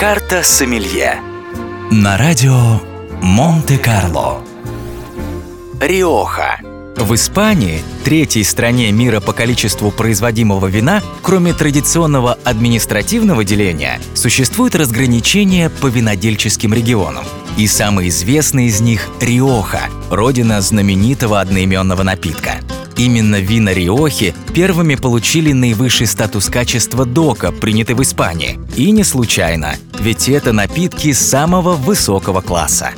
[0.00, 1.20] Карта сомелье
[1.90, 2.80] на радио
[3.20, 4.42] Монте-Карло.
[5.78, 6.58] Риоха.
[6.96, 15.68] В Испании, третьей стране мира по количеству производимого вина, кроме традиционного административного деления, существует разграничение
[15.68, 17.26] по винодельческим регионам.
[17.58, 22.60] И самый известный из них– Риоха, родина знаменитого одноименного напитка.
[23.00, 28.60] Именно вина Риохи первыми получили наивысший статус качества ДОКа, принятый в Испании.
[28.76, 32.90] И не случайно, ведь это напитки самого высокого класса.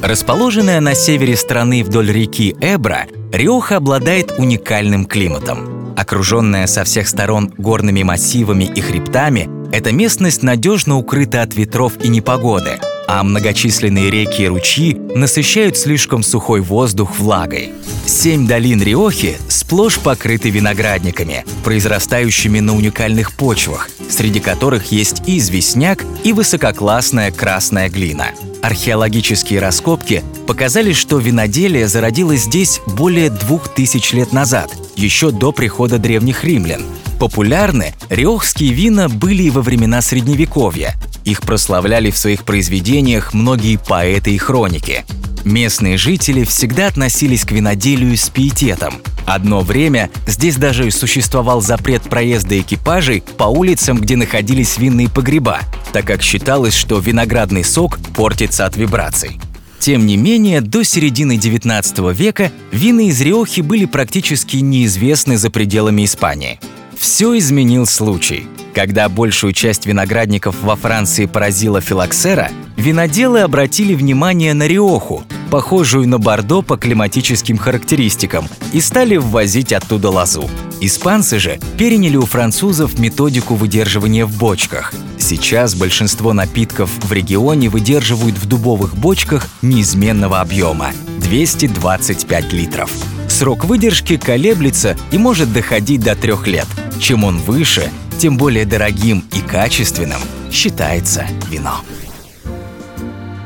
[0.00, 5.92] Расположенная на севере страны вдоль реки Эбра, Риоха обладает уникальным климатом.
[5.96, 12.06] Окруженная со всех сторон горными массивами и хребтами, эта местность надежно укрыта от ветров и
[12.06, 17.72] непогоды, а многочисленные реки и ручьи насыщают слишком сухой воздух влагой.
[18.04, 26.04] Семь долин Риохи сплошь покрыты виноградниками, произрастающими на уникальных почвах, среди которых есть и известняк,
[26.22, 28.26] и высококлассная красная глина.
[28.62, 35.98] Археологические раскопки показали, что виноделие зародилось здесь более двух тысяч лет назад, еще до прихода
[35.98, 36.82] древних римлян.
[37.18, 40.94] Популярны риохские вина были и во времена Средневековья.
[41.24, 45.04] Их прославляли в своих произведениях многие поэты и хроники.
[45.44, 48.94] Местные жители всегда относились к виноделию с пиететом.
[49.26, 55.60] Одно время здесь даже существовал запрет проезда экипажей по улицам, где находились винные погреба,
[55.92, 59.40] так как считалось, что виноградный сок портится от вибраций.
[59.80, 66.04] Тем не менее, до середины 19 века вины из Риохи были практически неизвестны за пределами
[66.04, 66.58] Испании.
[66.98, 68.46] Все изменил случай.
[68.74, 76.18] Когда большую часть виноградников во Франции поразила филоксера, виноделы обратили внимание на Риоху, похожую на
[76.18, 80.50] Бордо по климатическим характеристикам, и стали ввозить оттуда лозу.
[80.80, 84.92] Испанцы же переняли у французов методику выдерживания в бочках.
[85.18, 92.90] Сейчас большинство напитков в регионе выдерживают в дубовых бочках неизменного объема– 225 литров.
[93.28, 96.66] Срок выдержки колеблется и может доходить до трех лет.
[97.00, 100.20] Чем он выше, тем более дорогим и качественным
[100.50, 101.80] считается вино.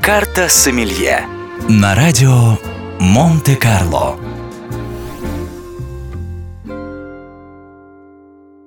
[0.00, 1.24] Карта сомелье
[1.68, 2.58] на радио
[2.98, 4.16] Монте-Карло.